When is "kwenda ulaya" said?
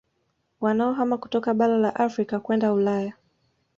2.39-3.13